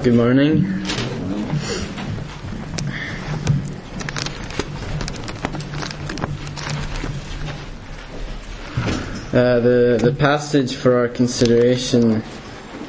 [0.00, 0.64] Good morning.
[9.32, 12.22] Uh, the, the passage for our consideration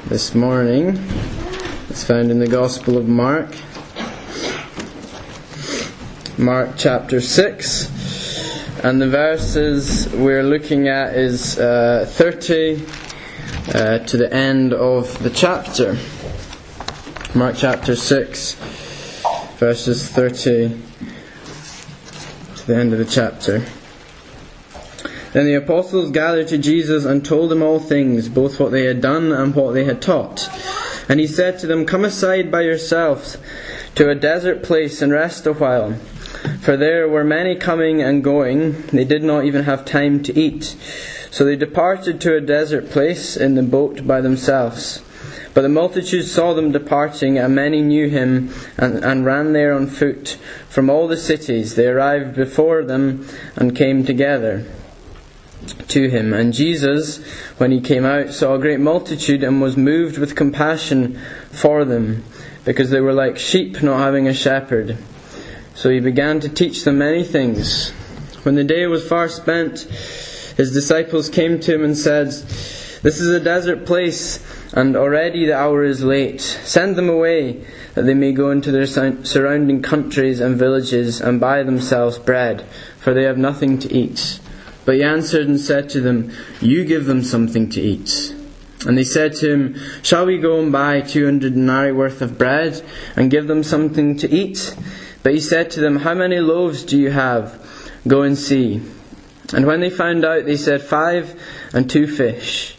[0.05, 0.97] this morning
[1.89, 3.55] is found in the Gospel of Mark.
[6.37, 8.83] Mark chapter 6.
[8.83, 12.85] And the verses we're looking at is uh, 30
[13.73, 15.97] uh, to the end of the chapter.
[17.35, 18.55] Mark chapter 6,
[19.59, 20.75] verses 30
[22.55, 23.63] to the end of the chapter.
[25.33, 28.99] Then the apostles gathered to Jesus and told him all things, both what they had
[28.99, 30.49] done and what they had taught.
[31.07, 33.37] And he said to them, Come aside by yourselves
[33.93, 35.93] to a desert place and rest a while.
[36.61, 40.75] For there were many coming and going, they did not even have time to eat.
[41.29, 45.03] So they departed to a desert place in the boat by themselves.
[45.53, 49.87] But the multitude saw them departing, and many knew him, and, and, ran there on
[49.87, 50.37] foot
[50.69, 51.75] from all the cities.
[51.75, 54.65] They arrived before them and came together
[55.89, 56.33] to him.
[56.33, 57.17] And Jesus,
[57.57, 61.19] when he came out, saw a great multitude and was moved with compassion
[61.51, 62.23] for them,
[62.63, 64.97] because they were like sheep not having a shepherd.
[65.73, 67.91] So he began to teach them many things.
[68.43, 69.79] When the day was far spent,
[70.57, 74.39] his disciples came to him and said, This is a desert place,
[74.73, 76.41] and already the hour is late.
[76.41, 81.63] Send them away, that they may go into their surrounding countries and villages and buy
[81.63, 82.63] themselves bread,
[82.99, 84.39] for they have nothing to eat.
[84.85, 88.35] But he answered and said to them, You give them something to eat.
[88.87, 92.37] And they said to him, Shall we go and buy two hundred denarii worth of
[92.37, 92.81] bread
[93.15, 94.75] and give them something to eat?
[95.21, 97.59] But he said to them, How many loaves do you have?
[98.07, 98.81] Go and see.
[99.53, 101.39] And when they found out, they said, Five
[101.73, 102.77] and two fish.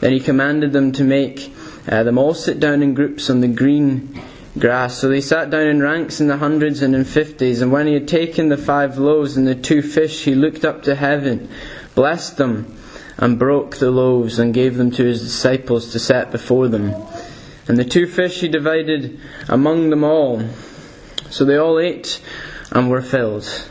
[0.00, 1.52] Then he commanded them to make
[1.88, 4.20] uh, them all sit down in groups on the green
[4.58, 4.98] grass.
[4.98, 7.60] So they sat down in ranks in the hundreds and in fifties.
[7.60, 10.82] And when he had taken the five loaves and the two fish, he looked up
[10.84, 11.48] to heaven,
[11.94, 12.76] blessed them,
[13.16, 16.94] and broke the loaves and gave them to his disciples to set before them.
[17.66, 20.42] And the two fish he divided among them all.
[21.30, 22.22] So they all ate
[22.70, 23.66] and were filled.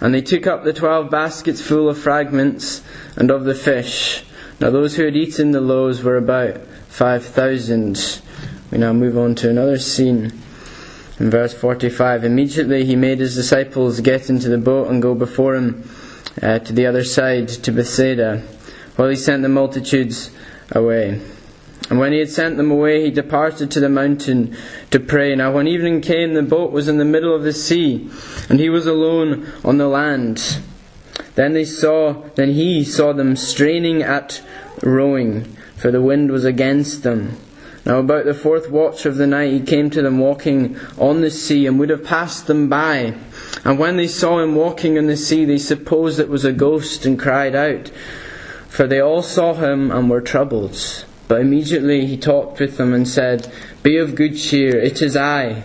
[0.00, 2.82] And they took up the twelve baskets full of fragments
[3.16, 4.24] and of the fish.
[4.62, 6.56] Now those who had eaten the loaves were about
[6.86, 8.22] five thousand.
[8.70, 10.32] We now move on to another scene.
[11.18, 15.56] In verse 45, immediately he made his disciples get into the boat and go before
[15.56, 15.90] him
[16.40, 18.44] uh, to the other side, to Bethsaida,
[18.94, 20.30] while he sent the multitudes
[20.70, 21.20] away.
[21.90, 24.56] And when he had sent them away, he departed to the mountain
[24.92, 25.34] to pray.
[25.34, 28.08] Now, when evening came, the boat was in the middle of the sea,
[28.48, 30.62] and he was alone on the land.
[31.34, 34.42] Then they saw, then he saw them straining at
[34.82, 35.44] rowing,
[35.76, 37.38] for the wind was against them.
[37.84, 41.30] Now, about the fourth watch of the night, he came to them walking on the
[41.30, 43.14] sea and would have passed them by.
[43.64, 47.04] And when they saw him walking on the sea, they supposed it was a ghost
[47.04, 47.90] and cried out.
[48.68, 51.04] For they all saw him and were troubled.
[51.26, 55.64] But immediately he talked with them and said, Be of good cheer, it is I.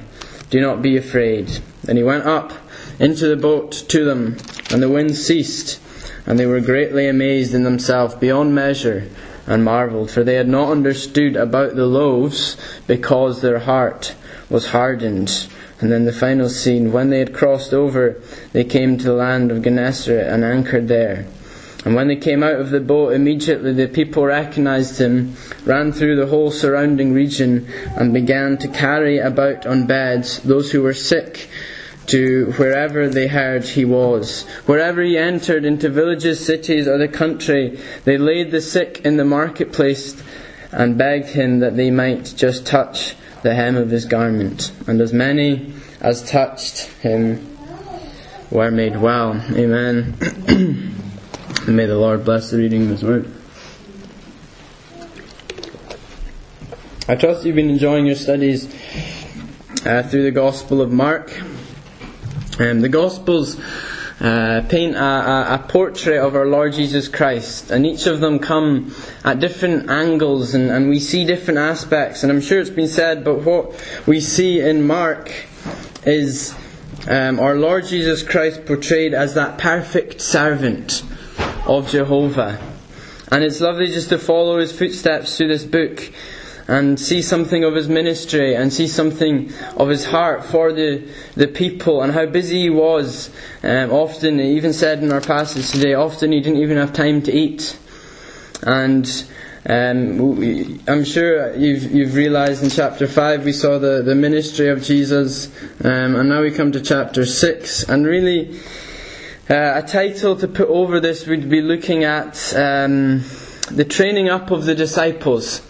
[0.49, 1.59] Do not be afraid.
[1.87, 2.51] Then he went up
[2.99, 4.37] into the boat to them,
[4.69, 5.79] and the wind ceased,
[6.25, 9.07] and they were greatly amazed in themselves beyond measure
[9.47, 14.13] and marveled, for they had not understood about the loaves because their heart
[14.49, 15.47] was hardened.
[15.79, 18.21] And then the final scene, when they had crossed over,
[18.51, 21.25] they came to the land of Gennesaret and anchored there.
[21.85, 26.17] And when they came out of the boat, immediately the people recognized him, ran through
[26.17, 27.65] the whole surrounding region,
[27.95, 31.47] and began to carry about on beds those who were sick
[32.07, 34.43] to wherever they heard he was.
[34.65, 39.25] Wherever he entered, into villages, cities, or the country, they laid the sick in the
[39.25, 40.21] marketplace
[40.71, 44.71] and begged him that they might just touch the hem of his garment.
[44.87, 47.57] And as many as touched him
[48.51, 49.33] were made well.
[49.51, 50.15] Amen.
[51.67, 53.33] may the Lord bless the reading of his word.
[57.09, 58.65] I trust you've been enjoying your studies
[59.85, 61.31] uh, through the Gospel of Mark.
[62.59, 63.59] Um, the Gospels
[64.19, 68.39] uh, paint a, a, a, portrait of our Lord Jesus Christ, and each of them
[68.39, 72.23] come at different angles, and, and we see different aspects.
[72.23, 75.31] And I'm sure it's been said, but what we see in Mark
[76.03, 76.55] is
[77.07, 81.03] um, our Lord Jesus Christ portrayed as that perfect servant
[81.67, 82.59] of Jehovah.
[83.31, 86.11] And it's lovely just to follow his footsteps through this book
[86.67, 91.47] and see something of his ministry and see something of his heart for the, the
[91.47, 93.29] people and how busy he was.
[93.63, 97.31] Um, often, even said in our passage today, often he didn't even have time to
[97.31, 97.77] eat.
[98.63, 99.07] And
[99.69, 104.81] Um, I'm sure you've, you've realized in chapter 5 we saw the, the ministry of
[104.81, 105.47] Jesus,
[105.83, 107.83] um, and now we come to chapter 6.
[107.89, 108.57] And really,
[109.49, 113.25] uh, a title to put over this would be looking at um,
[113.69, 115.66] the training up of the disciples.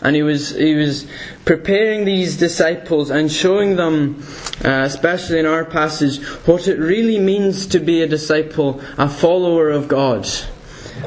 [0.00, 1.06] And he was, he was
[1.44, 4.22] preparing these disciples and showing them,
[4.64, 9.70] uh, especially in our passage, what it really means to be a disciple, a follower
[9.70, 10.28] of God.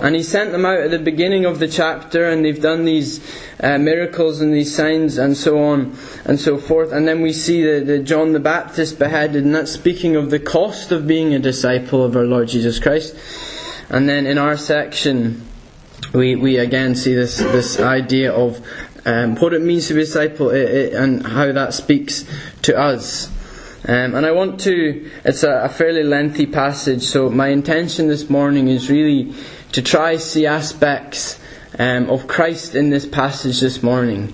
[0.01, 3.19] And he sent them out at the beginning of the chapter, and they've done these
[3.59, 6.91] uh, miracles and these signs and so on and so forth.
[6.91, 10.91] And then we see the John the Baptist beheaded, and that's speaking of the cost
[10.91, 13.15] of being a disciple of our Lord Jesus Christ.
[13.89, 15.49] And then in our section,
[16.13, 18.66] we, we again see this, this idea of
[19.06, 22.25] um, what it means to be a disciple it, it, and how that speaks
[22.63, 23.28] to us.
[23.88, 28.30] Um, and I want to, it's a, a, fairly lengthy passage, so my intention this
[28.30, 29.34] morning is really
[29.72, 31.40] to try see aspects
[31.78, 34.34] um, of Christ in this passage this morning.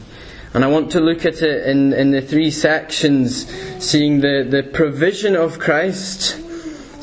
[0.54, 3.46] And I want to look at it in, in the three sections,
[3.84, 6.42] seeing the, the provision of Christ,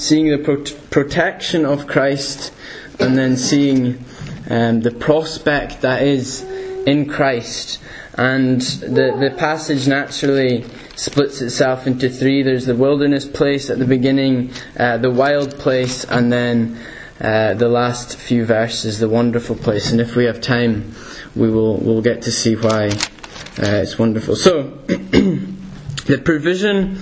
[0.00, 2.52] seeing the pro- protection of Christ,
[2.98, 4.04] and then seeing
[4.48, 6.42] um, the prospect that is
[6.86, 7.80] in Christ.
[8.14, 10.64] And the, the passage naturally
[10.96, 12.42] splits itself into three.
[12.42, 16.78] There's the wilderness place at the beginning, uh, the wild place, and then
[17.20, 19.90] uh, the last few verses, the wonderful place.
[19.90, 20.94] And if we have time,
[21.34, 24.36] we will we'll get to see why uh, it's wonderful.
[24.36, 26.98] So, the provision,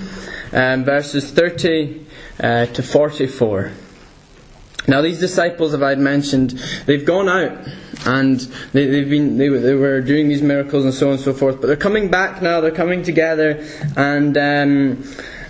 [0.53, 2.07] um, verses 30
[2.39, 3.73] uh, to 44.
[4.89, 6.51] Now, these disciples, as I'd mentioned,
[6.87, 7.67] they've gone out
[8.07, 8.41] and
[8.73, 11.61] they, have been they, they, were doing these miracles and so on and so forth.
[11.61, 12.61] But they're coming back now.
[12.61, 13.65] They're coming together,
[13.97, 15.05] and um,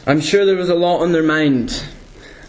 [0.06, 1.84] I'm sure there was a lot on their mind,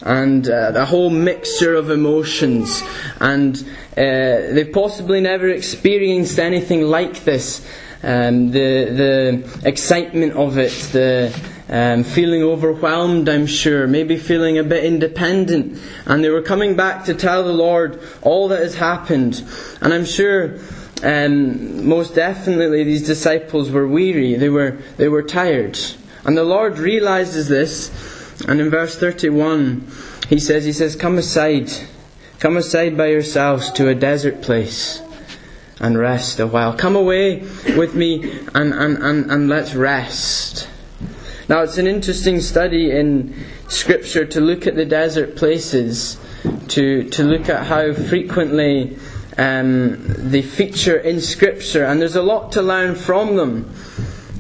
[0.01, 2.81] and uh, a whole mixture of emotions,
[3.19, 3.55] and
[3.91, 7.65] uh, they've possibly never experienced anything like this.
[8.03, 11.39] Um, the the excitement of it, the
[11.71, 15.79] um, feeling overwhelmed, I'm sure, maybe feeling a bit independent.
[16.05, 19.41] And they were coming back to tell the Lord all that has happened.
[19.79, 20.59] And I'm sure,
[21.01, 24.35] um, most definitely, these disciples were weary.
[24.35, 25.79] They were, they were tired.
[26.25, 27.89] And the Lord realizes this.
[28.47, 29.87] And in verse 31,
[30.27, 31.71] he says, he says, come aside.
[32.39, 35.01] Come aside by yourselves to a desert place
[35.79, 36.73] and rest a while.
[36.73, 37.39] Come away
[37.77, 38.23] with me
[38.53, 40.67] and, and, and, and let's rest.
[41.51, 43.35] Now, it's an interesting study in
[43.67, 46.17] Scripture to look at the desert places,
[46.69, 48.97] to, to look at how frequently
[49.37, 53.75] um, they feature in Scripture, and there's a lot to learn from them.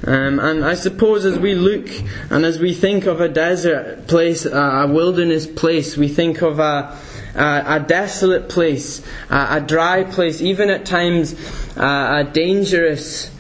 [0.07, 1.89] Um, and I suppose as we look
[2.29, 6.97] and as we think of a desert place, a wilderness place, we think of a,
[7.35, 11.35] a, a desolate place, a, a, dry place, even at times
[11.75, 13.31] a, a dangerous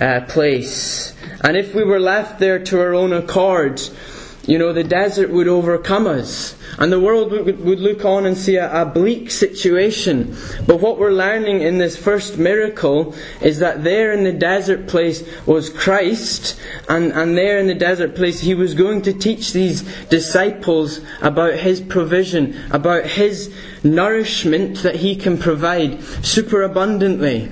[0.00, 1.14] uh, place.
[1.42, 3.80] And if we were left there to our own accord,
[4.46, 6.56] you know, the desert would overcome us.
[6.78, 10.36] And the world would, look on and see a, a, bleak situation.
[10.66, 15.22] But what we're learning in this first miracle is that there in the desert place
[15.46, 16.58] was Christ,
[16.88, 21.54] and, and there in the desert place he was going to teach these disciples about
[21.54, 23.54] his provision, about his
[23.84, 27.50] nourishment that he can provide superabundantly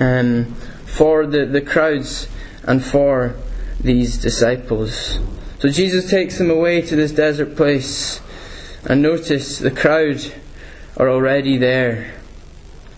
[0.00, 0.54] um,
[0.92, 2.28] for the, the crowds
[2.64, 3.34] and for
[3.80, 5.18] these disciples.
[5.58, 8.20] So Jesus takes them away to this desert place,
[8.84, 10.20] and notice the crowd
[10.96, 12.14] are already there.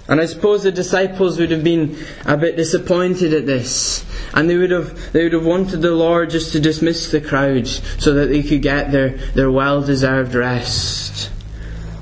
[0.07, 1.97] And I suppose the disciples would have been
[2.27, 4.05] a bit disappointed at this.
[4.35, 7.67] And they would have they would have wanted the Lord just to dismiss the crowd
[7.67, 11.31] so that they could get their, their well deserved rest.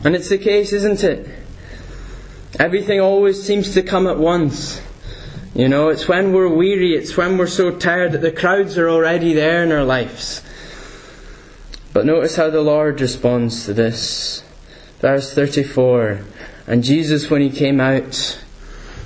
[0.05, 1.29] And it's the case, isn't it?
[2.59, 4.82] Everything always seems to come at once.
[5.55, 8.89] You know, it's when we're weary, it's when we're so tired that the crowds are
[8.89, 10.43] already there in our lives.
[11.93, 14.43] But notice how the Lord responds to this.
[15.01, 16.21] Verse 34
[16.67, 18.43] And Jesus, when he came out,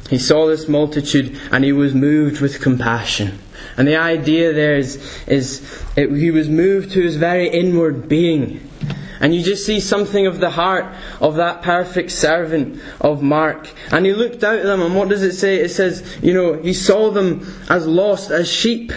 [0.09, 3.41] he saw this multitude and he was moved with compassion.
[3.77, 8.71] And the idea there is, is it, he was moved to his very inward being.
[9.21, 10.87] And you just see something of the heart
[11.21, 13.73] of that perfect servant of Mark.
[13.91, 15.57] And he looked out at them, and what does it say?
[15.57, 18.93] It says, you know, he saw them as lost, as sheep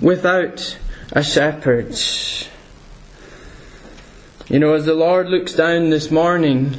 [0.00, 0.78] without
[1.12, 1.96] a shepherd.
[4.48, 6.78] You know, as the Lord looks down this morning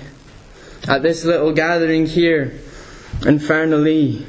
[0.88, 2.60] at this little gathering here
[3.26, 4.26] in Fernalee,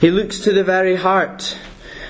[0.00, 1.58] he looks to the very heart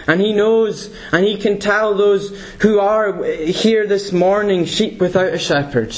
[0.06, 5.32] and he knows and he can tell those who are here this morning sheep without
[5.32, 5.96] a shepherd.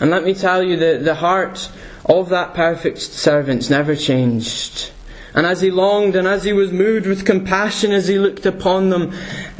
[0.00, 1.70] And let me tell you that the heart
[2.04, 4.92] of that perfect servant never changed.
[5.34, 8.88] And as he longed and as he was moved with compassion as he looked upon
[8.88, 9.14] them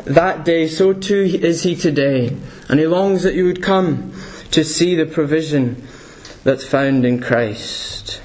[0.05, 2.37] that day, so too is he today.
[2.69, 4.13] And he longs that you would come
[4.53, 5.87] to see the provision
[6.45, 8.23] that's found in Christ.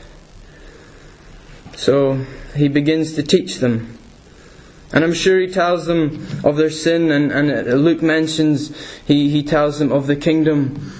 [1.75, 3.97] So he begins to teach them.
[4.93, 9.41] And I'm sure he tells them of their sin, and, and Luke mentions he, he
[9.43, 10.93] tells them of the kingdom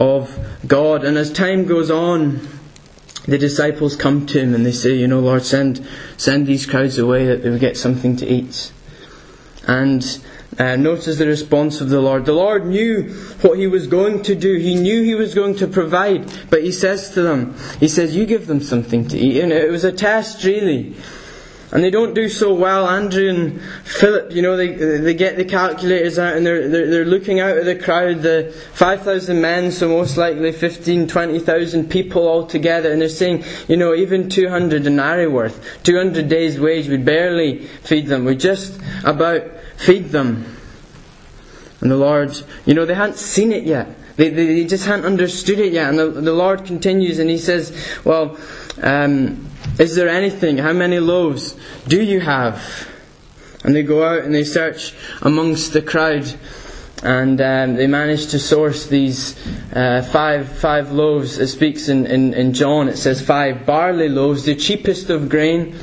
[0.00, 1.04] of God.
[1.04, 2.48] And as time goes on,
[3.26, 5.86] the disciples come to him and they say, You know, Lord, send,
[6.16, 8.72] send these crowds away that they would get something to eat.
[9.66, 10.04] And
[10.58, 12.24] uh, notice the response of the Lord.
[12.24, 13.12] The Lord knew
[13.42, 14.56] what he was going to do.
[14.56, 16.32] He knew he was going to provide.
[16.50, 19.42] But he says to them, He says, You give them something to eat.
[19.42, 20.94] And it was a test, really.
[21.76, 22.88] And they don't do so well.
[22.88, 27.04] Andrew and Philip, you know, they, they get the calculators out and they're, they're, they're
[27.04, 32.46] looking out at the crowd, the 5,000 men, so most likely 15, 20,000 people all
[32.46, 32.90] together.
[32.90, 38.06] And they're saying, you know, even 200 denarii worth, 200 days' wage would barely feed
[38.06, 38.24] them.
[38.24, 39.42] We just about
[39.76, 40.56] feed them.
[41.82, 43.94] And the Lord, you know, they hadn't seen it yet.
[44.16, 45.90] They, they, they just hadn't understood it yet.
[45.90, 48.38] And the, the Lord continues and He says, well,
[48.82, 49.46] um,
[49.78, 50.58] is there anything?
[50.58, 51.54] How many loaves
[51.86, 52.88] do you have?
[53.64, 56.32] And they go out and they search amongst the crowd,
[57.02, 59.36] and um, they manage to source these
[59.72, 61.38] uh, five five loaves.
[61.38, 62.88] It speaks in, in, in John.
[62.88, 65.74] It says five barley loaves, the cheapest of grain,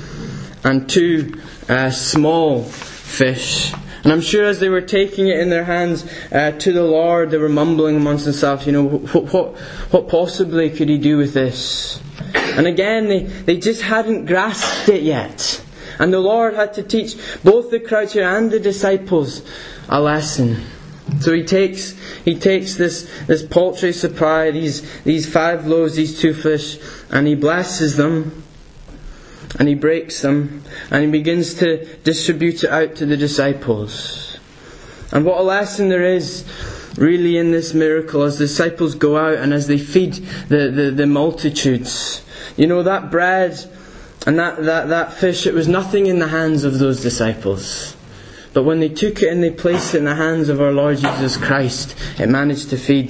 [0.63, 1.33] and two
[1.67, 3.73] uh, small fish.
[4.03, 7.31] And I'm sure as they were taking it in their hands uh, to the Lord,
[7.31, 11.33] they were mumbling amongst themselves, you know, what, what, what possibly could he do with
[11.33, 12.01] this?
[12.33, 15.63] And again, they, they just hadn't grasped it yet.
[15.99, 19.41] And the Lord had to teach both the crowd here and the disciples
[19.87, 20.65] a lesson.
[21.19, 21.91] So he takes
[22.23, 26.79] he takes this, this paltry supply, these these five loaves, these two fish,
[27.09, 28.42] and he blesses them
[29.59, 34.37] and he breaks them and he begins to distribute it out to the disciples.
[35.11, 36.45] And what a lesson there is
[36.97, 40.13] really in this miracle as the disciples go out and as they feed
[40.49, 42.23] the, the, the multitudes.
[42.57, 43.57] You know, that bread
[44.25, 47.95] and that, that, that fish, it was nothing in the hands of those disciples.
[48.53, 50.97] But when they took it and they placed it in the hands of our Lord
[50.97, 53.09] Jesus Christ, it managed to feed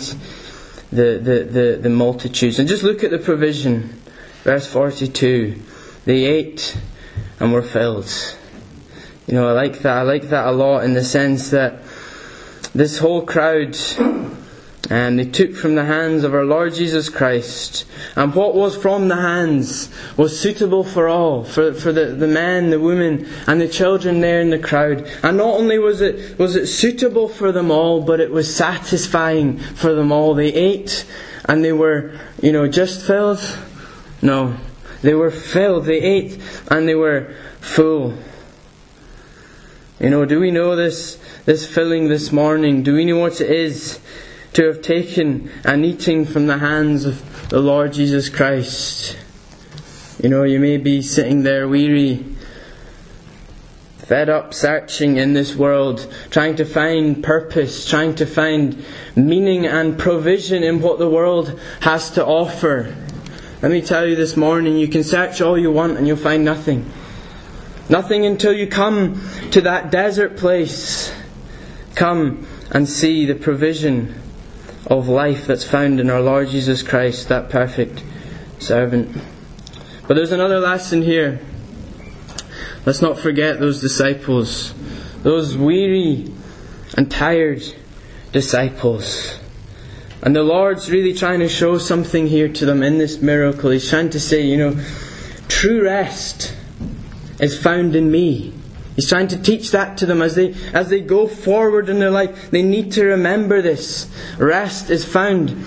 [0.92, 2.60] the, the, the, the multitudes.
[2.60, 4.02] And just look at the provision.
[4.44, 5.62] Verse 42.
[6.06, 6.78] They ate
[7.40, 8.12] and were filled.
[9.28, 9.98] You know, I like that.
[9.98, 11.80] I like that a lot in the sense that
[12.74, 13.78] this whole crowd
[14.90, 17.86] and they took from the hands of our Lord Jesus Christ.
[18.16, 22.70] And what was from the hands was suitable for all, for, for the, the men,
[22.70, 25.08] the women, and the children there in the crowd.
[25.24, 29.58] And not only was it, was it suitable for them all, but it was satisfying
[29.58, 30.34] for them all.
[30.34, 31.06] They ate
[31.46, 33.40] and they were, you know, just filled.
[34.22, 34.58] No.
[35.04, 35.86] They were filled.
[35.86, 36.42] They ate
[36.72, 38.18] and they were full.
[40.00, 42.82] You know, do we know this, this filling this morning?
[42.82, 44.00] Do we know what it is?
[44.54, 49.18] to have taken and eating from the hands of the Lord Jesus Christ.
[50.22, 52.24] You know, you may be sitting there weary,
[53.98, 59.98] fed up, searching in this world, trying to find purpose, trying to find meaning and
[59.98, 62.96] provision in what the world has to offer.
[63.64, 66.44] Let me tell you this morning, you can search all you want and you'll find
[66.44, 66.92] nothing.
[67.88, 71.16] Nothing until you come to that desert place.
[71.96, 74.22] Come and see the provision
[74.88, 78.04] of life that's found in our Lord Jesus Christ, that perfect
[78.60, 79.16] servant.
[80.10, 81.40] But there's another lesson here.
[82.86, 84.74] Let's not forget those disciples,
[85.22, 86.30] those weary
[86.98, 87.64] and tired
[88.34, 89.40] disciples.
[90.24, 93.72] And the Lord's really trying to show something here to them in this miracle.
[93.72, 94.82] He's trying to say, you know,
[95.50, 96.56] true rest
[97.42, 98.54] is found in me.
[98.96, 102.10] He's trying to teach that to them as they, as they go forward in their
[102.10, 102.52] life.
[102.52, 104.10] They need to remember this.
[104.38, 105.66] Rest is found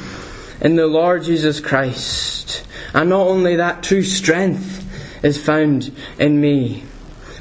[0.63, 2.65] in the Lord Jesus Christ.
[2.95, 4.89] And not only that, true strength
[5.23, 6.85] is found in me.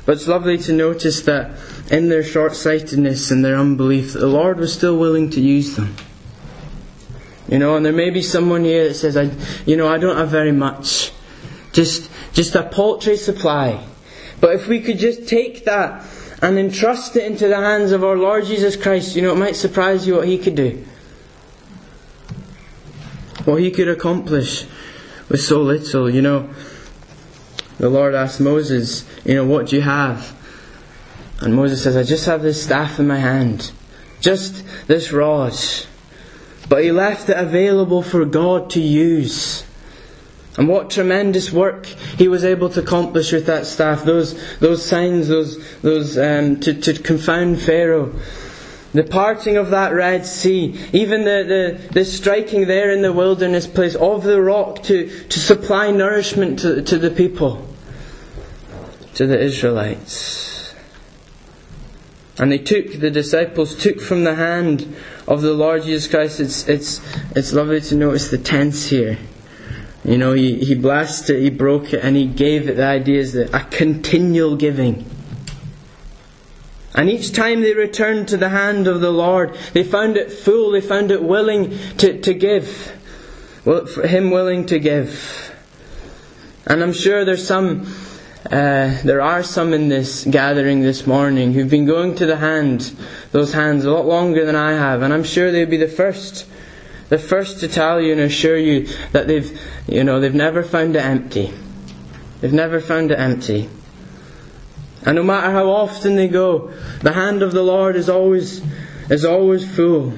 [0.05, 1.51] But it's lovely to notice that
[1.89, 5.95] in their short sightedness and their unbelief, the Lord was still willing to use them.
[7.47, 9.29] You know, and there may be someone here that says, I,
[9.65, 11.11] you know, I don't have very much.
[11.73, 13.85] Just, just a paltry supply.
[14.39, 16.05] But if we could just take that
[16.41, 19.55] and entrust it into the hands of our Lord Jesus Christ, you know, it might
[19.55, 20.83] surprise you what He could do.
[23.45, 24.65] What He could accomplish
[25.29, 26.49] with so little, you know.
[27.77, 30.35] The Lord asked Moses, you know, what do you have?
[31.41, 33.71] And Moses says, I just have this staff in my hand.
[34.21, 35.53] Just this rod.
[36.67, 39.65] But he left it available for God to use.
[40.57, 44.05] And what tremendous work he was able to accomplish with that staff.
[44.05, 48.13] Those, those signs, those, those um, to, to confound Pharaoh.
[48.93, 51.43] The parting of that Red Sea, even the,
[51.83, 56.59] the, the striking there in the wilderness place of the rock to, to supply nourishment
[56.59, 57.67] to, to the people,
[59.15, 60.54] to the Israelites.
[62.37, 64.93] And they took, the disciples took from the hand
[65.27, 66.39] of the Lord Jesus Christ.
[66.39, 67.01] It's, it's,
[67.35, 69.17] it's lovely to notice the tense here.
[70.03, 72.75] You know, he, he blessed it, he broke it, and he gave it.
[72.75, 75.09] The idea is that a continual giving.
[76.93, 80.71] And each time they returned to the hand of the Lord, they found it full,
[80.71, 82.91] they found it willing to, to give.
[83.65, 85.51] Well, him willing to give.
[86.67, 87.85] And I'm sure there's some,
[88.45, 92.95] uh, there are some in this gathering this morning who've been going to the hand,
[93.31, 96.45] those hands, a lot longer than I have, and I'm sure they'd be the first
[97.09, 100.95] the first to tell you and assure you that they've, you know, they've never found
[100.95, 101.53] it empty.
[102.41, 103.69] They've never found it empty.
[105.03, 108.63] And no matter how often they go, the hand of the Lord is always,
[109.09, 110.13] is always full.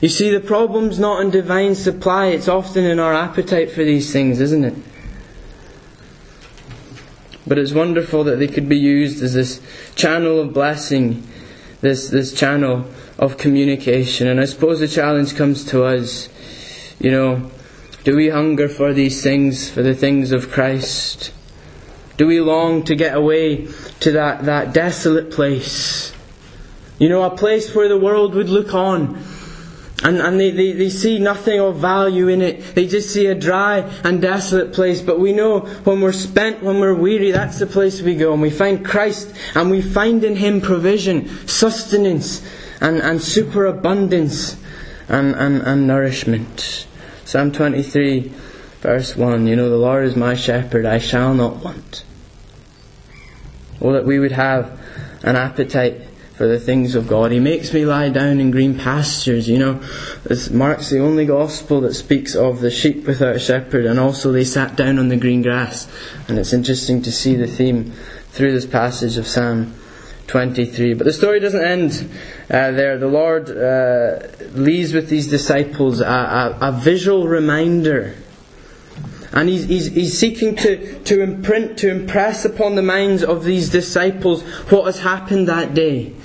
[0.00, 4.12] You see, the problem's not in divine supply, it's often in our appetite for these
[4.12, 4.74] things, isn't it?
[7.46, 9.60] But it's wonderful that they could be used as this
[9.94, 11.26] channel of blessing,
[11.80, 12.86] this, this channel
[13.18, 14.26] of communication.
[14.26, 16.28] And I suppose the challenge comes to us,
[16.98, 17.50] you know,
[18.04, 21.32] do we hunger for these things, for the things of Christ?
[22.16, 23.68] Do we long to get away
[24.00, 26.12] to that, that desolate place?
[26.98, 29.22] You know, a place where the world would look on
[30.02, 32.74] and, and they, they, they see nothing of value in it.
[32.74, 35.00] They just see a dry and desolate place.
[35.00, 38.32] But we know when we're spent, when we're weary, that's the place we go.
[38.32, 42.46] And we find Christ and we find in Him provision, sustenance,
[42.80, 44.60] and, and superabundance
[45.08, 46.86] and, and, and nourishment.
[47.24, 48.32] Psalm 23,
[48.80, 52.04] verse 1 You know, the Lord is my shepherd, I shall not want.
[53.80, 54.78] Oh, that we would have
[55.22, 56.02] an appetite
[56.36, 57.32] for the things of God.
[57.32, 59.48] He makes me lie down in green pastures.
[59.48, 59.74] You know,
[60.24, 64.32] this Mark's the only gospel that speaks of the sheep without a shepherd, and also
[64.32, 65.88] they sat down on the green grass.
[66.28, 67.92] And it's interesting to see the theme
[68.32, 69.74] through this passage of Psalm
[70.26, 70.92] 23.
[70.92, 72.10] But the story doesn't end
[72.50, 72.98] uh, there.
[72.98, 78.14] The Lord uh, leaves with these disciples a, a, a visual reminder.
[79.32, 83.70] And he's, he's, he's, seeking to, to imprint, to impress upon the minds of these
[83.70, 86.15] disciples what has happened that day.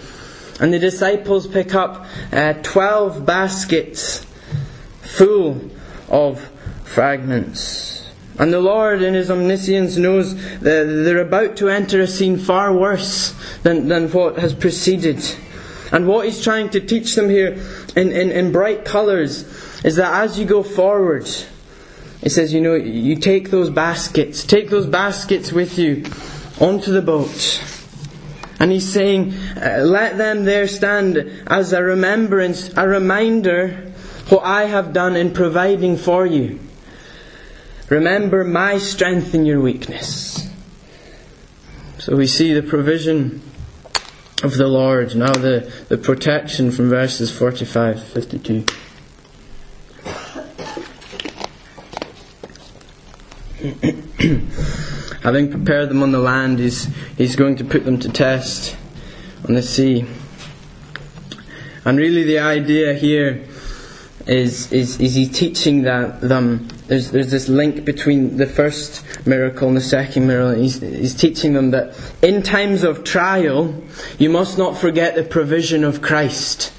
[0.61, 4.23] And the disciples pick up uh, 12 baskets
[5.01, 5.59] full
[6.07, 6.39] of
[6.83, 8.07] fragments.
[8.37, 12.71] And the Lord, in His omniscience, knows that they're about to enter a scene far
[12.71, 15.23] worse than, than what has preceded.
[15.91, 17.59] And what He's trying to teach them here
[17.95, 19.43] in, in, in bright colours
[19.83, 21.27] is that as you go forward,
[22.21, 26.05] He says, you know, you take those baskets, take those baskets with you
[26.59, 27.80] onto the boat.
[28.61, 33.91] And he's saying, uh, let them there stand as a remembrance, a reminder
[34.29, 36.59] what I have done in providing for you.
[37.89, 40.47] Remember my strength in your weakness.
[41.97, 43.41] So we see the provision
[44.43, 45.15] of the Lord.
[45.15, 48.65] Now the, the protection from verses 45 52.
[55.23, 56.85] Having prepared them on the land, he's,
[57.17, 58.75] he's going to put them to test
[59.47, 60.05] on the sea.
[61.85, 63.45] And really, the idea here
[64.27, 69.69] is, is, is he teaching that them there's, there's this link between the first miracle
[69.69, 70.61] and the second miracle.
[70.61, 73.81] He's, he's teaching them that in times of trial,
[74.19, 76.73] you must not forget the provision of Christ.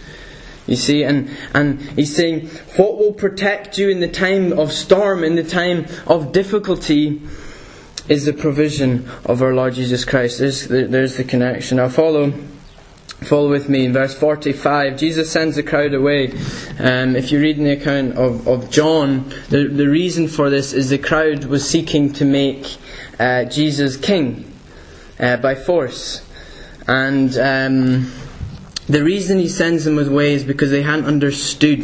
[0.66, 5.24] You see, and, and he's saying, what will protect you in the time of storm,
[5.24, 7.22] in the time of difficulty,
[8.12, 10.38] is the provision of our Lord Jesus Christ.
[10.38, 11.80] There's the, there's the connection.
[11.80, 12.32] I'll follow
[13.24, 14.98] Follow with me in verse 45.
[14.98, 16.32] Jesus sends the crowd away.
[16.80, 20.72] Um, if you read in the account of, of John, the, the reason for this
[20.72, 22.76] is the crowd was seeking to make
[23.20, 24.52] uh, Jesus king
[25.20, 26.28] uh, by force.
[26.88, 28.12] And um,
[28.88, 31.82] the reason he sends them away is because they hadn't understood.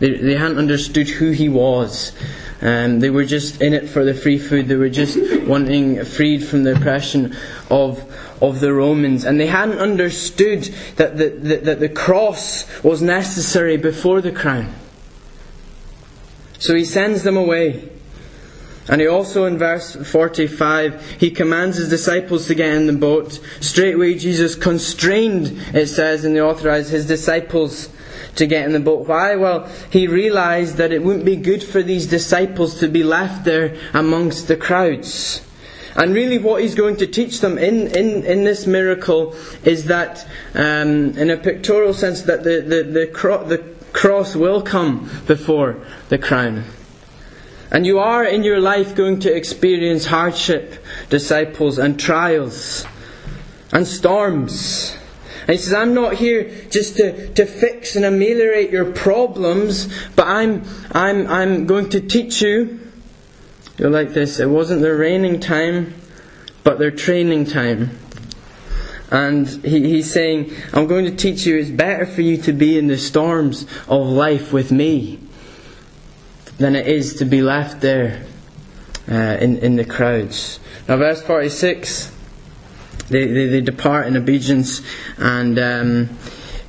[0.00, 2.12] They, they hadn't understood who he was.
[2.62, 4.68] Um, they were just in it for the free food.
[4.68, 7.36] They were just wanting freed from the oppression
[7.68, 8.08] of
[8.42, 10.64] of the Romans, and they hadn't understood
[10.96, 14.74] that the, that, that the cross was necessary before the crown.
[16.58, 17.88] So he sends them away.
[18.88, 23.40] And he also, in verse 45, he commands his disciples to get in the boat.
[23.60, 27.90] Straightway, Jesus constrained, it says in the authorized, his disciples
[28.36, 29.06] to get in the boat.
[29.06, 29.36] Why?
[29.36, 33.76] Well, he realized that it wouldn't be good for these disciples to be left there
[33.92, 35.42] amongst the crowds.
[35.94, 40.26] And really, what he's going to teach them in, in, in this miracle is that,
[40.54, 43.58] um, in a pictorial sense, that the, the, the, cro- the
[43.92, 46.64] cross will come before the crown.
[47.70, 52.86] And you are in your life going to experience hardship, disciples, and trials,
[53.70, 54.96] and storms.
[55.42, 60.26] And he says, I'm not here just to, to fix and ameliorate your problems, but
[60.26, 62.80] I'm, I'm, I'm going to teach you
[63.78, 65.94] You're like this it wasn't their reigning time,
[66.62, 67.98] but their training time.
[69.10, 72.78] And he, he's saying, I'm going to teach you it's better for you to be
[72.78, 75.18] in the storms of life with me
[76.58, 78.24] than it is to be left there
[79.10, 80.60] uh, in, in the crowds.
[80.88, 82.11] Now, verse 46,
[83.08, 84.82] they, they, they depart in obedience,
[85.18, 86.18] and um,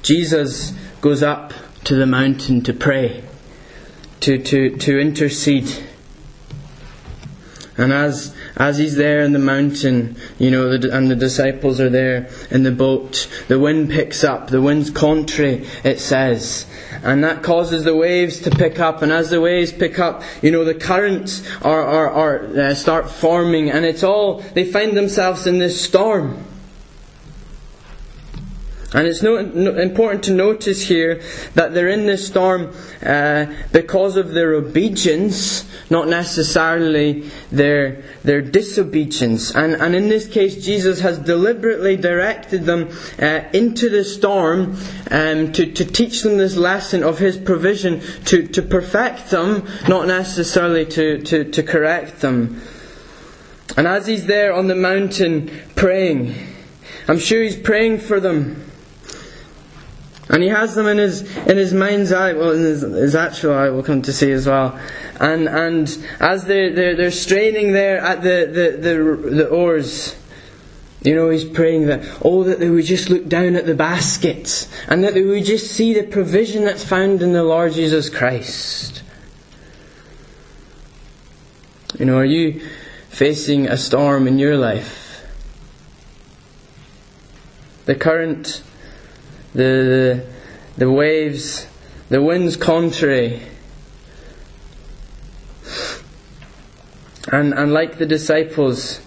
[0.02, 1.54] Jesus goes up
[1.86, 3.24] to the mountain to pray,
[4.22, 5.90] to, to, to intercede
[7.78, 11.90] and as as he's there in the mountain, you know, the, and the disciples are
[11.90, 14.50] there in the boat, the wind picks up.
[14.50, 16.66] The wind's contrary, it says,
[17.04, 19.02] and that causes the waves to pick up.
[19.02, 23.10] And as the waves pick up, you know, the currents are are, are uh, start
[23.10, 26.53] forming, and it's all they find themselves in this storm.
[28.94, 31.20] And it's no, no, important to notice here
[31.56, 32.72] that they're in this storm
[33.04, 39.56] uh, because of their obedience, not necessarily their, their disobedience.
[39.56, 44.78] And, and in this case, Jesus has deliberately directed them uh, into the storm
[45.10, 50.06] um, to, to teach them this lesson of His provision, to, to perfect them, not
[50.06, 52.62] necessarily to, to, to correct them.
[53.76, 56.36] And as He's there on the mountain praying,
[57.08, 58.70] I'm sure He's praying for them.
[60.30, 63.54] And he has them in his in his mind's eye, well, in his, his actual
[63.54, 64.80] eye, we'll come to see as well.
[65.20, 70.16] And and as they're they're, they're straining there at the, the, the, the oars,
[71.04, 74.70] you know, he's praying that, oh, that they would just look down at the baskets
[74.88, 79.04] and that they would just see the provision that's found in the Lord Jesus Christ.
[82.00, 82.62] You know, are you
[83.10, 85.26] facing a storm in your life?
[87.86, 88.64] The current
[89.54, 90.26] the,
[90.78, 91.68] the, waves,
[92.10, 93.42] the wind's contrary.
[97.32, 99.02] And, and like the disciples,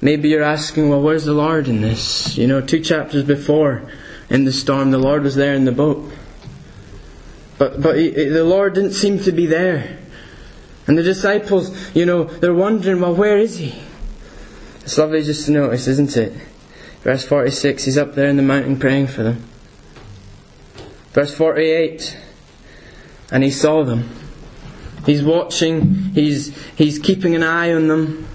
[0.00, 2.36] maybe you're asking, well, where's the Lord in this?
[2.36, 3.90] You know, two chapters before
[4.30, 6.12] in the storm, the Lord was there in the boat.
[7.56, 9.98] But, but he, the Lord didn't seem to be there.
[10.86, 13.82] And the disciples, you know, they're wondering, well, where is he?
[14.80, 16.32] It's lovely just to notice, isn't it?
[17.02, 19.44] Verse 46, he's up there in the mountain praying for them.
[21.18, 22.16] Verse 48
[23.32, 24.08] And he saw them.
[25.04, 28.28] He's watching, he's, he's keeping an eye on them.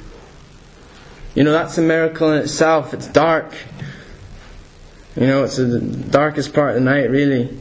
[1.34, 2.94] You know, that's a miracle in itself.
[2.94, 3.56] It's dark.
[5.16, 7.58] You know, it's the darkest part of the night, really.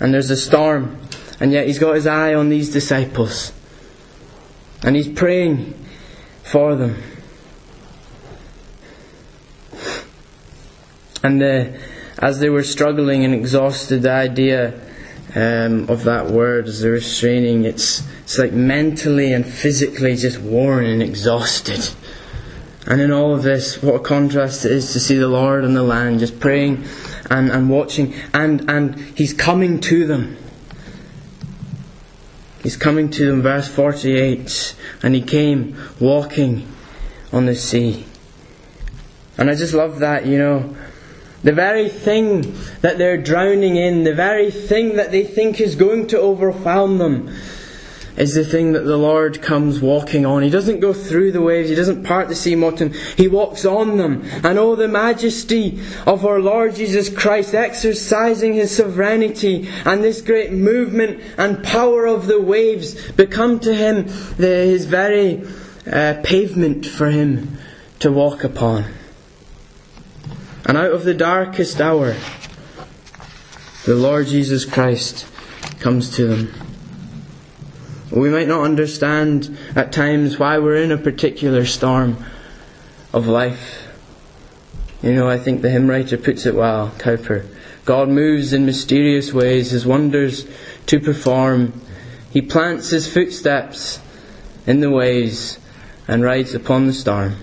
[0.00, 0.98] And there's a storm.
[1.38, 3.52] And yet he's got his eye on these disciples.
[4.82, 5.74] And he's praying
[6.42, 7.00] for them.
[11.22, 11.78] And the,
[12.18, 14.80] as they were struggling and exhausted, the idea
[15.34, 20.86] um, of that word as they're straining, it's, it's like mentally and physically just worn
[20.86, 21.88] and exhausted.
[22.86, 25.74] And in all of this, what a contrast it is to see the Lord on
[25.74, 26.84] the land just praying
[27.30, 30.36] and, and watching, and, and He's coming to them.
[32.62, 36.68] He's coming to them, verse 48, and He came walking
[37.32, 38.06] on the sea.
[39.36, 40.76] And I just love that, you know.
[41.44, 46.06] The very thing that they're drowning in, the very thing that they think is going
[46.08, 47.36] to overwhelm them,
[48.16, 50.42] is the thing that the Lord comes walking on.
[50.42, 53.98] He doesn't go through the waves, He doesn't part the sea mountain, He walks on
[53.98, 54.22] them.
[54.42, 60.50] And oh, the majesty of our Lord Jesus Christ exercising His sovereignty and this great
[60.50, 64.06] movement and power of the waves become to Him
[64.38, 65.44] the, His very
[65.90, 67.58] uh, pavement for Him
[67.98, 68.84] to walk upon.
[70.66, 72.16] And out of the darkest hour,
[73.84, 75.26] the Lord Jesus Christ
[75.80, 76.52] comes to them.
[78.10, 82.24] We might not understand at times why we're in a particular storm
[83.12, 83.88] of life.
[85.02, 87.44] You know, I think the hymn writer puts it well, Cowper.
[87.84, 90.46] God moves in mysterious ways, his wonders
[90.86, 91.78] to perform.
[92.30, 94.00] He plants his footsteps
[94.66, 95.58] in the waves
[96.08, 97.36] and rides upon the storm.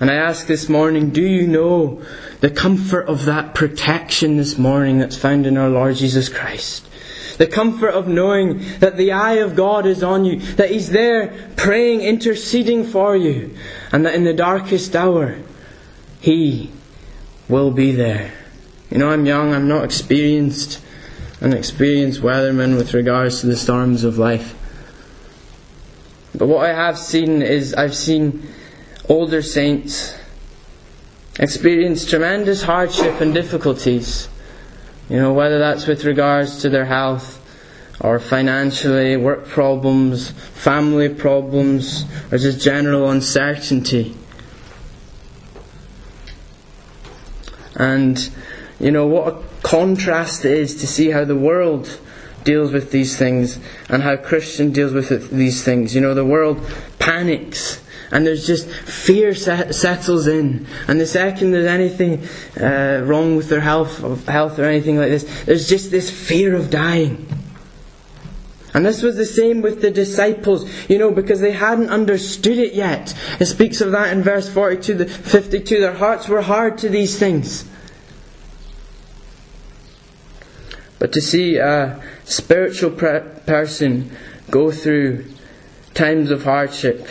[0.00, 2.00] And I ask this morning, do you know
[2.40, 6.86] the comfort of that protection this morning that's found in our Lord Jesus Christ?
[7.38, 11.52] The comfort of knowing that the eye of God is on you, that He's there
[11.56, 13.56] praying, interceding for you,
[13.92, 15.38] and that in the darkest hour,
[16.20, 16.72] He
[17.48, 18.32] will be there.
[18.90, 20.80] You know, I'm young, I'm not experienced,
[21.40, 24.54] an experienced weatherman with regards to the storms of life.
[26.34, 28.48] But what I have seen is I've seen
[29.08, 30.14] older saints
[31.38, 34.28] experience tremendous hardship and difficulties.
[35.08, 37.36] You know, whether that's with regards to their health
[38.00, 44.14] or financially, work problems, family problems, or just general uncertainty.
[47.74, 48.30] And,
[48.78, 51.98] you know, what a contrast it is to see how the world
[52.44, 55.94] deals with these things and how Christian deals with these things.
[55.94, 56.60] You know, the world
[56.98, 60.66] panics and there's just fear set, settles in.
[60.86, 62.26] And the second there's anything
[62.60, 66.70] uh, wrong with their health, health or anything like this, there's just this fear of
[66.70, 67.26] dying.
[68.74, 72.74] And this was the same with the disciples, you know, because they hadn't understood it
[72.74, 73.14] yet.
[73.40, 75.80] It speaks of that in verse 42 to 52.
[75.80, 77.64] Their hearts were hard to these things.
[80.98, 84.16] But to see a spiritual person
[84.50, 85.24] go through
[85.94, 87.08] times of hardship,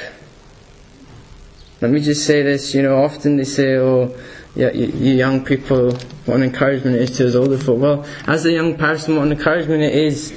[1.82, 4.16] let me just say this, you know, often they say, oh,
[4.56, 5.92] yeah, you, you young people,
[6.26, 7.80] what an encouragement it is to us older folk.
[7.80, 10.34] Well, as a young person, what an encouragement it is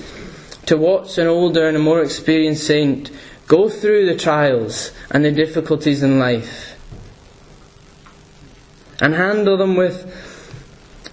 [0.66, 3.10] to watch an older and a more experienced saint
[3.46, 6.78] go through the trials and the difficulties in life
[9.00, 10.06] and handle them with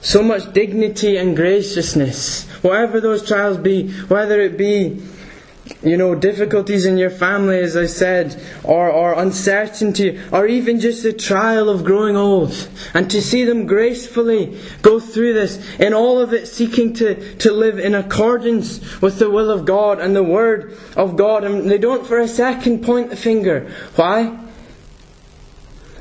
[0.01, 5.01] so much dignity and graciousness, whatever those trials be, whether it be
[5.81, 11.03] you know, difficulties in your family, as I said, or, or uncertainty, or even just
[11.03, 12.69] the trial of growing old.
[12.93, 17.51] And to see them gracefully go through this, in all of it seeking to, to
[17.51, 21.43] live in accordance with the will of God and the Word of God.
[21.43, 23.71] And they don't for a second point the finger.
[23.95, 24.37] Why?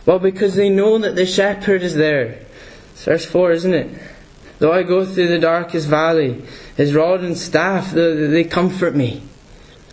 [0.04, 2.40] Well, because they know that the shepherd is there.
[2.92, 4.02] It's verse 4, isn't it?
[4.58, 6.42] Though I go through the darkest valley,
[6.76, 9.22] his rod and staff, they, they comfort me.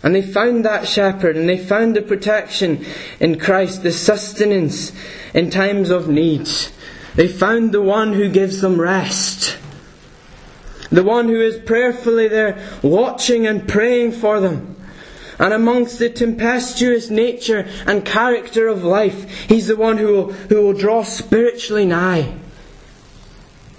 [0.04, 2.84] And they found that shepherd and they found the protection
[3.20, 4.92] in Christ, the sustenance
[5.32, 6.46] in times of need.
[7.14, 9.56] They found the one who gives them rest.
[10.90, 14.76] The one who is prayerfully there watching and praying for them.
[15.38, 20.56] And amongst the tempestuous nature and character of life, He's the one who will, who
[20.56, 22.34] will draw spiritually nigh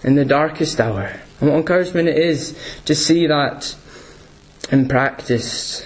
[0.04, 1.20] in the darkest hour.
[1.40, 3.76] And what encouragement it is to see that
[4.72, 5.86] in practice.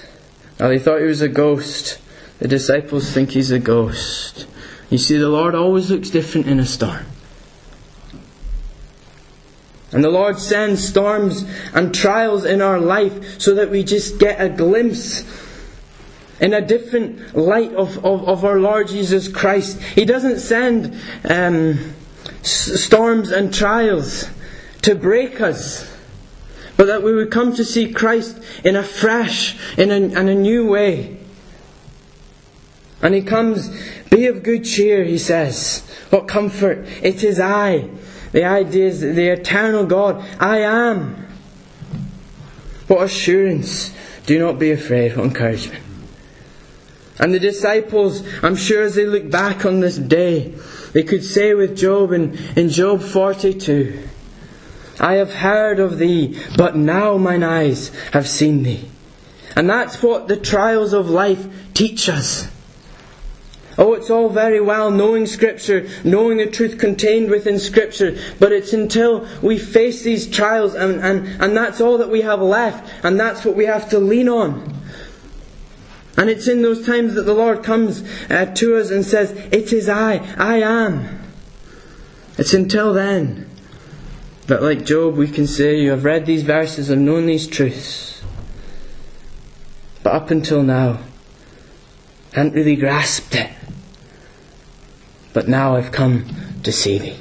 [0.68, 2.00] They thought he was a ghost.
[2.40, 4.46] The disciples think he's a ghost.
[4.90, 7.06] You see, the Lord always looks different in a storm.
[9.92, 11.44] And the Lord sends storms
[11.74, 15.24] and trials in our life so that we just get a glimpse
[16.40, 19.82] in a different light of, of, of our Lord Jesus Christ.
[19.82, 20.96] He doesn't send
[21.28, 21.94] um,
[22.44, 24.30] storms and trials
[24.84, 25.89] to break us
[26.80, 30.34] but that we would come to see Christ in a fresh, in a, in a
[30.34, 31.18] new way.
[33.02, 33.70] And he comes,
[34.10, 35.86] be of good cheer, he says.
[36.10, 36.88] What comfort.
[37.04, 37.90] It is I.
[38.32, 40.26] The idea is the eternal God.
[40.40, 41.28] I am.
[42.88, 43.94] What assurance.
[44.26, 45.18] Do not be afraid.
[45.18, 45.84] What encouragement.
[47.20, 50.56] And the disciples, I'm sure as they look back on this day,
[50.94, 54.08] they could say with Job in, in Job 42,
[55.00, 58.90] I have heard of thee, but now mine eyes have seen thee.
[59.56, 62.48] And that's what the trials of life teach us.
[63.78, 68.74] Oh, it's all very well knowing Scripture, knowing the truth contained within Scripture, but it's
[68.74, 73.18] until we face these trials and, and, and that's all that we have left, and
[73.18, 74.76] that's what we have to lean on.
[76.18, 79.72] And it's in those times that the Lord comes uh, to us and says, It
[79.72, 81.22] is I, I am.
[82.38, 83.49] It's until then
[84.50, 88.24] but like Job, we can say, You have read these verses, and known these truths.
[90.02, 91.02] But up until now,
[92.34, 93.52] I hadn't really grasped it.
[95.34, 96.26] But now I've come
[96.64, 97.20] to see thee.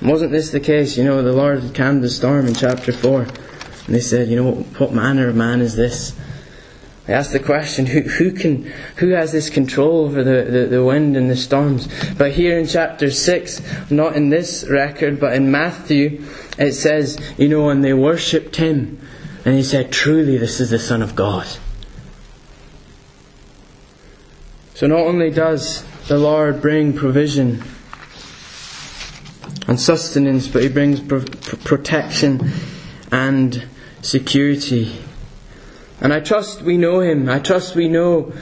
[0.00, 0.98] And wasn't this the case?
[0.98, 3.22] You know, the Lord calmed the storm in chapter 4.
[3.22, 6.14] And they said, You know, what manner of man is this?
[7.10, 8.64] I ask the question, who, who can,
[8.96, 11.88] who has this control over the, the, the, wind and the storms?
[12.14, 16.24] But here in chapter 6, not in this record, but in Matthew,
[16.58, 19.00] it says, you know, and they worshipped him.
[19.44, 21.48] And he said, truly this is the Son of God.
[24.74, 27.62] So not only does the Lord bring provision
[29.68, 31.24] and sustenance, but He brings pro-
[31.64, 32.50] protection
[33.12, 33.66] and
[34.02, 35.04] security.
[36.00, 37.28] And I trust we know Him.
[37.28, 38.32] I trust we know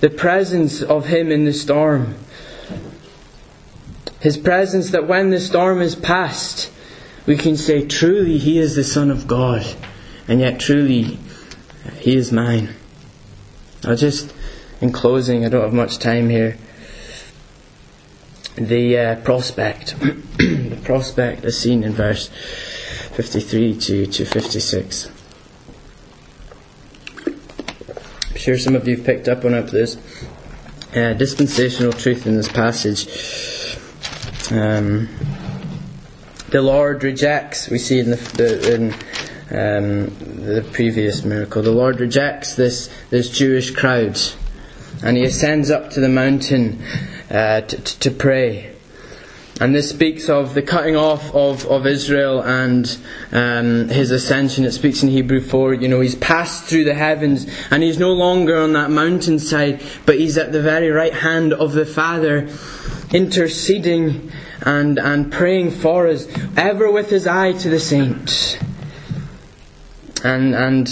[0.00, 2.16] the presence of Him in the storm.
[4.20, 6.70] His presence that when the storm is past,
[7.26, 9.64] we can say, truly, He is the Son of God,
[10.26, 11.18] and yet truly,
[11.98, 12.74] He is mine.
[13.84, 14.32] I'll just,
[14.80, 16.56] in closing, I don't have much time here.
[18.56, 19.98] The uh, prospect,
[20.38, 25.10] the prospect is seen in verse 53 to, to 56.
[27.26, 27.34] I'm
[28.44, 29.68] sure some of you have picked up on it.
[29.68, 29.96] There's
[30.94, 33.08] uh, dispensational truth in this passage.
[34.52, 35.08] Um,
[36.50, 38.92] the Lord rejects, we see in the, the in,
[39.50, 44.20] um, the previous miracle, the Lord rejects this, this Jewish crowd
[45.02, 46.82] and he ascends up to the mountain
[47.30, 48.73] uh, to, to pray.
[49.60, 52.98] And this speaks of the cutting off of, of Israel and
[53.30, 54.64] um, his ascension.
[54.64, 55.74] It speaks in Hebrew 4.
[55.74, 60.18] You know, he's passed through the heavens and he's no longer on that mountainside, but
[60.18, 62.48] he's at the very right hand of the Father,
[63.12, 68.56] interceding and, and praying for us, ever with his eye to the saints.
[70.24, 70.88] And, and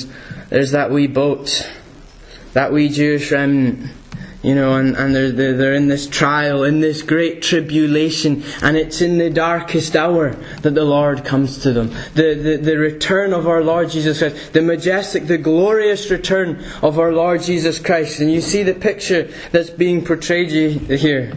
[0.51, 1.69] there's that wee boat,
[2.53, 3.91] that wee Jewish remnant
[4.43, 8.77] you know, and, and they're, they're, they're in this trial, in this great tribulation, and
[8.77, 10.31] it's in the darkest hour
[10.63, 11.89] that the Lord comes to them.
[12.15, 16.99] The, the, the return of our Lord Jesus Christ, the majestic, the glorious return of
[16.99, 18.19] our Lord Jesus Christ.
[18.19, 21.33] And you see the picture that's being portrayed here.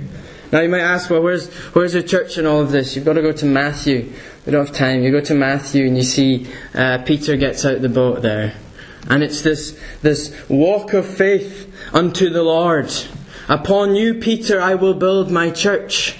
[0.51, 2.95] Now you might ask, well, where's, where's the church in all of this?
[2.95, 4.13] You've got to go to Matthew.
[4.45, 5.03] We don't have time.
[5.03, 8.55] You go to Matthew and you see uh, Peter gets out the boat there.
[9.07, 12.93] And it's this, this walk of faith unto the Lord.
[13.47, 16.17] Upon you, Peter, I will build my church.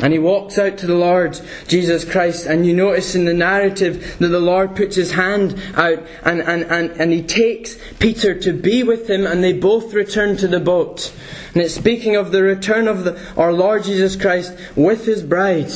[0.00, 4.16] And he walks out to the Lord Jesus Christ, and you notice in the narrative
[4.18, 8.52] that the Lord puts his hand out and, and, and, and he takes Peter to
[8.52, 11.12] be with him, and they both return to the boat.
[11.52, 15.72] And it's speaking of the return of the, our Lord Jesus Christ with his bride.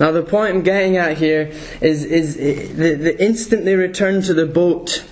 [0.00, 4.34] Now, the point I'm getting at here is, is the, the instant they return to
[4.34, 5.04] the boat,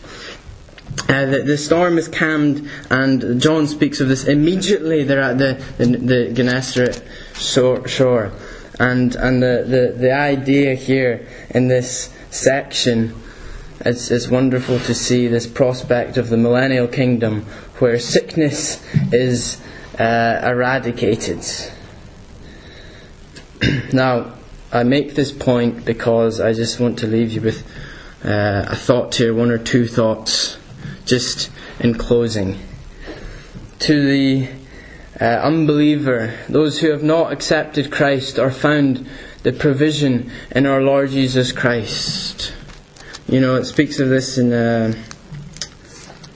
[1.10, 4.24] uh, the, the, storm is calmed, and John speaks of this.
[4.24, 7.02] Immediately, they're at the, the, the Gennesaret
[7.34, 8.32] shore.
[8.78, 13.14] And, and the, the, the idea here in this section
[13.82, 17.46] it's, it's wonderful to see this prospect of the millennial kingdom
[17.78, 19.58] where sickness is
[19.98, 21.42] uh, eradicated.
[23.94, 24.34] now,
[24.70, 27.66] I make this point because I just want to leave you with
[28.22, 30.58] uh, a thought here, one or two thoughts,
[31.10, 32.58] just in closing.
[33.80, 34.48] To the
[35.20, 39.06] uh, unbeliever, those who have not accepted Christ, or found
[39.42, 42.54] the provision in our Lord Jesus Christ.
[43.28, 44.94] You know, it speaks of this in uh,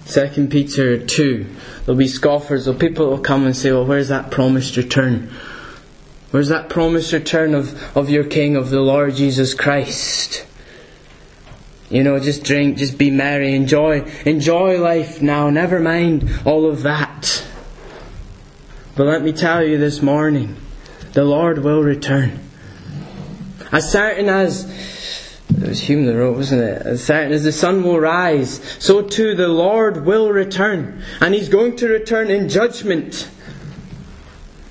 [0.06, 1.46] 2 Peter 2.
[1.84, 5.30] There'll be scoffers, or people will come and say, Well, where's that promised return?
[6.30, 10.46] Where's that promised return of, of your King, of the Lord Jesus Christ?
[11.90, 16.82] You know, just drink, just be merry, enjoy, enjoy life now, never mind all of
[16.82, 17.44] that.
[18.96, 20.56] But let me tell you this morning,
[21.12, 22.40] the Lord will return.
[23.72, 24.64] As certain as,
[25.50, 26.82] it was Hume that wrote, wasn't it?
[26.86, 31.02] As certain as the sun will rise, so too the Lord will return.
[31.20, 33.28] And He's going to return in judgment.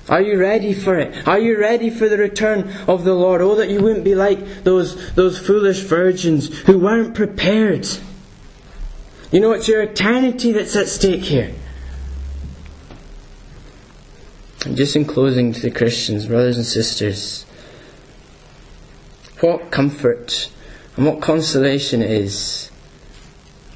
[0.08, 1.26] Are you ready for it?
[1.26, 3.40] Are you ready for the return of the Lord?
[3.40, 7.88] Oh, that you wouldn't be like those, those foolish virgins who weren't prepared.
[9.32, 11.54] You know, it's your eternity that's at stake here.
[14.66, 17.44] And just in closing to the Christians, brothers and sisters,
[19.40, 20.50] what comfort
[20.96, 22.70] and what consolation it is.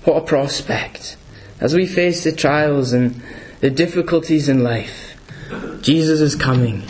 [0.05, 1.17] What a prospect.
[1.61, 3.21] As we face the trials and
[3.61, 5.08] the difficulties in life,
[5.81, 6.83] Jesus is coming.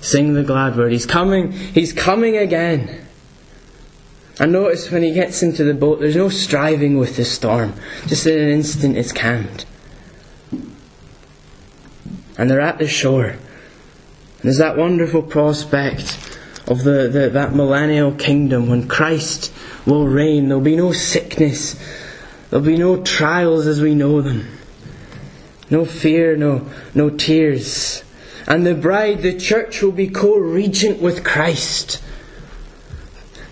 [0.00, 0.92] Sing the glad word.
[0.92, 1.52] He's coming.
[1.52, 3.06] He's coming again.
[4.40, 7.74] And notice when he gets into the boat, there's no striving with the storm.
[8.06, 9.64] Just in an instant, it's calmed.
[12.36, 13.26] And they're at the shore.
[13.26, 13.40] And
[14.42, 16.36] there's that wonderful prospect
[16.66, 19.52] of the, the, that millennial kingdom when Christ
[19.86, 20.48] will reign.
[20.48, 21.76] There'll be no sickness.
[22.50, 24.48] There'll be no trials as we know them.
[25.72, 28.04] No fear, no, no tears.
[28.46, 32.02] And the bride, the church, will be co regent with Christ.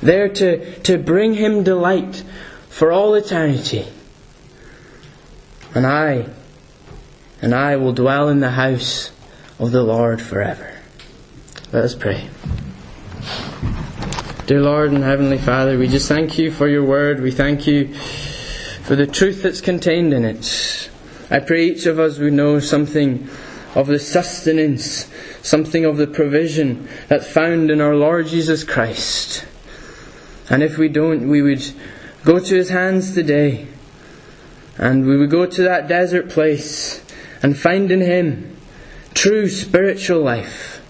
[0.02, 2.22] There to, to bring him delight
[2.68, 3.86] for all eternity.
[5.74, 6.28] And I,
[7.40, 9.12] and I will dwell in the house
[9.58, 10.76] of the Lord forever.
[11.72, 12.28] Let us pray.
[14.44, 17.22] Dear Lord and Heavenly Father, we just thank you for your word.
[17.22, 20.79] We thank you for the truth that's contained in it.
[21.30, 23.28] I pray each of us would know something
[23.74, 25.08] of the sustenance,
[25.42, 29.46] something of the provision that's found in our Lord Jesus Christ.
[30.48, 31.62] And if we don't, we would
[32.24, 33.68] go to his hands today
[34.76, 37.04] and we would go to that desert place
[37.42, 38.56] and find in him
[39.14, 40.82] true spiritual life.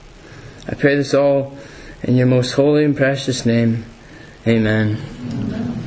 [0.67, 1.59] I pray this all
[2.03, 3.85] in your most holy and precious name.
[4.47, 5.80] Amen.